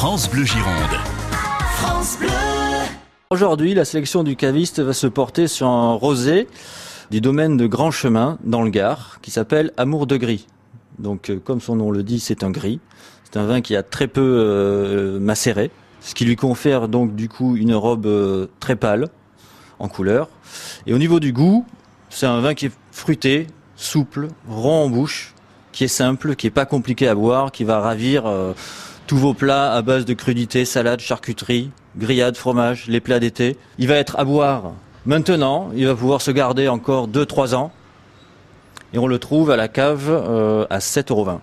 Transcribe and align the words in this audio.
France 0.00 0.30
Bleu 0.30 0.46
Gironde. 0.46 0.96
France 1.74 2.16
Bleu. 2.18 2.30
Aujourd'hui, 3.28 3.74
la 3.74 3.84
sélection 3.84 4.22
du 4.22 4.34
caviste 4.34 4.80
va 4.80 4.94
se 4.94 5.06
porter 5.06 5.46
sur 5.46 5.66
un 5.66 5.92
rosé 5.92 6.48
du 7.10 7.20
domaine 7.20 7.58
de 7.58 7.66
Grand 7.66 7.90
Chemin 7.90 8.38
dans 8.42 8.62
le 8.62 8.70
Gard 8.70 9.18
qui 9.20 9.30
s'appelle 9.30 9.72
Amour 9.76 10.06
de 10.06 10.16
Gris. 10.16 10.46
Donc, 10.98 11.28
euh, 11.28 11.38
comme 11.38 11.60
son 11.60 11.76
nom 11.76 11.90
le 11.90 12.02
dit, 12.02 12.18
c'est 12.18 12.44
un 12.44 12.50
gris. 12.50 12.80
C'est 13.24 13.36
un 13.36 13.44
vin 13.44 13.60
qui 13.60 13.76
a 13.76 13.82
très 13.82 14.08
peu 14.08 14.22
euh, 14.22 15.20
macéré, 15.20 15.70
ce 16.00 16.14
qui 16.14 16.24
lui 16.24 16.36
confère 16.36 16.88
donc 16.88 17.14
du 17.14 17.28
coup 17.28 17.56
une 17.56 17.74
robe 17.74 18.06
euh, 18.06 18.46
très 18.58 18.76
pâle 18.76 19.08
en 19.78 19.88
couleur. 19.88 20.30
Et 20.86 20.94
au 20.94 20.98
niveau 20.98 21.20
du 21.20 21.34
goût, 21.34 21.66
c'est 22.08 22.24
un 22.24 22.40
vin 22.40 22.54
qui 22.54 22.64
est 22.64 22.72
fruité, 22.90 23.48
souple, 23.76 24.28
rond 24.48 24.84
en 24.84 24.88
bouche, 24.88 25.34
qui 25.72 25.84
est 25.84 25.88
simple, 25.88 26.36
qui 26.36 26.46
est 26.46 26.50
pas 26.50 26.66
compliqué 26.66 27.06
à 27.06 27.14
boire, 27.14 27.52
qui 27.52 27.64
va 27.64 27.80
ravir 27.80 28.26
euh, 28.26 28.54
tous 29.10 29.16
vos 29.16 29.34
plats 29.34 29.72
à 29.72 29.82
base 29.82 30.04
de 30.04 30.14
crudités, 30.14 30.64
salades, 30.64 31.00
charcuterie, 31.00 31.72
grillades, 31.96 32.36
fromage, 32.36 32.86
les 32.86 33.00
plats 33.00 33.18
d'été. 33.18 33.56
Il 33.76 33.88
va 33.88 33.96
être 33.96 34.16
à 34.20 34.24
boire 34.24 34.70
maintenant, 35.04 35.72
il 35.74 35.84
va 35.88 35.96
pouvoir 35.96 36.22
se 36.22 36.30
garder 36.30 36.68
encore 36.68 37.08
2-3 37.08 37.56
ans. 37.56 37.72
Et 38.92 38.98
on 38.98 39.08
le 39.08 39.18
trouve 39.18 39.50
à 39.50 39.56
la 39.56 39.66
cave 39.66 40.06
euh, 40.08 40.64
à 40.70 40.78
7,20 40.78 41.10
euros. 41.10 41.38